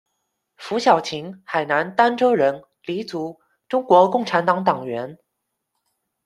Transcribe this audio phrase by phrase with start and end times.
[0.55, 5.19] 符小琴，海南儋州人，黎族，中国共产党党员。